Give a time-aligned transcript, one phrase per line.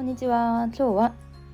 [0.00, 0.70] こんにちは。
[0.74, 1.12] 今日は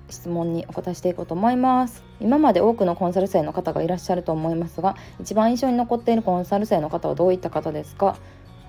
[0.09, 2.05] 質問にお答えしていこうと思います。
[2.21, 8.17] 今まで多くのコンサル生の方がいらっしゃると思いますが一番印象に残っているコンサル生の方はどういった方ですか？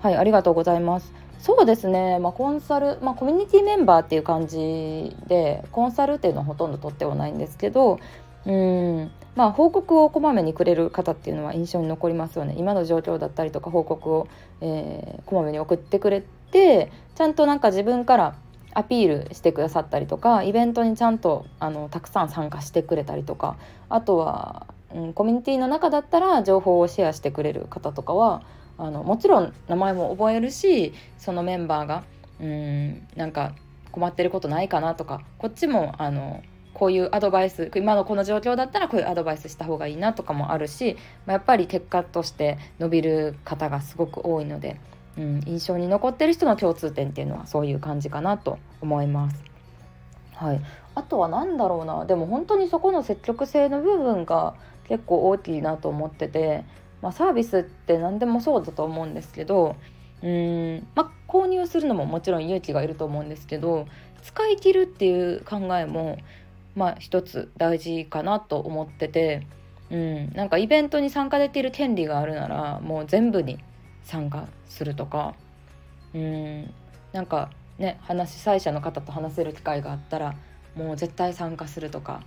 [0.02, 1.12] はいありがとうございます。
[1.38, 8.00] そうですね、まあ、コンサル、まあ、コミュニティメンバーっていう感じでコンサルっていうのはほとんど取ってはないんですけど
[8.46, 12.56] うんまあ報告をこまめにくれる方っていうのは印象に残りますよね。
[12.58, 14.28] 今の状況だったりとか報告を、
[14.60, 18.34] えー、こまめに送ってくれてちゃんとなんか自分から
[18.74, 23.56] アピールしてくださったりとかイベントにちゃんとあのたくさん参加してくれたりとか
[23.88, 28.42] あとは、うん、コミュニティの中だったら情報をシェアしてくれる方とかは
[28.76, 32.04] あのもちろん名前も覚えるしそのメンバーが
[32.40, 33.54] うんなんか
[33.90, 36.42] 困ってることないかなとかこっちもあの
[36.74, 40.96] こういうアドバイス今のこの状況だったらこういうアドバイスした方がいいなとかもあるし、
[41.26, 44.78] まあ、やっぱり結果として伸びる方がすごく多いので
[45.18, 49.44] うん、印象に残ってる人の共通点っていうのはそういう感じかなと思います。
[50.34, 50.60] はい、
[50.94, 54.54] あとは何だろうなでも本当にそこの積極性の部分が
[54.88, 56.64] 結構大きいなと思ってて、
[57.02, 59.74] まあ、サービスって何でもそうだと思うんですけど
[60.22, 63.86] うーんまあ購入するのももちろん勇気がいると思うんですけど
[64.22, 66.18] 使い切るっていう考えも
[66.76, 69.44] まあ一つ大事かなと思ってて、
[69.90, 73.58] うん、なんかイベントに参加できる権利があるならもう全部に
[74.08, 75.34] 参加するとか。
[76.14, 76.74] うん。
[77.12, 80.34] なんかね話主催者の方と話せる機会があったら
[80.74, 82.22] もう絶対参加するとか、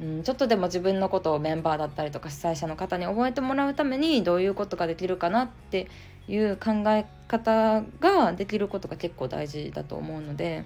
[0.00, 5.88] うん、ちょっとでも自分のことをメンバーだったりとか主催者の方に覚えてもらうためにどういうことができるかなって
[6.28, 10.64] いう考え方ができることが結構大事だと思うので、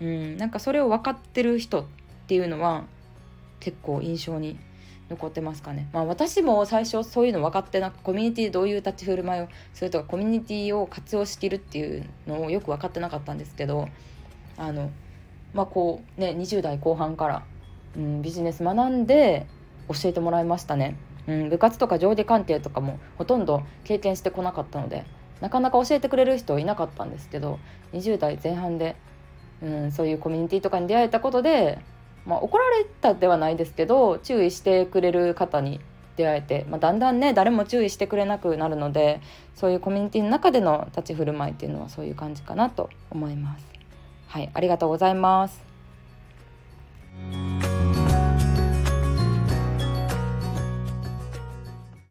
[0.00, 1.84] うん、なんかそれを分かってる人っ
[2.26, 2.84] ていうのは
[3.60, 4.58] 結構印象に
[5.08, 5.88] 残ってますかね。
[5.92, 13.88] まあ私も最初そういうの分かってなくコミュニティどういう立ち振る舞いをするとかコミュニティを活用しきるっていうのをよく分かってなかったんですけど
[14.56, 14.90] あの
[15.54, 17.44] まあこうね20代後半から、
[17.96, 19.46] うん、ビジネス学んで
[19.88, 20.96] 教えてもらいましたね。
[21.28, 25.04] うん、部活とか上下関係とかもほとんど経験してこなかったので
[25.40, 27.58] なかなか教えてくれる人いなかったんですけど
[27.92, 28.96] 20代前半で、
[29.62, 31.80] うん、そういうコミュニティとかに出会えたことで
[32.26, 35.80] まあ、怒られたではないですけど注意してくれる方に
[36.16, 39.20] 出会えて、まあ、だんだんね誰も注意してくれなくなるので
[39.54, 43.64] そういうコミュニティの中での立ち振る舞いっていうのはそういう感じかなと思います。
[44.28, 45.75] はい、ありがとうございます。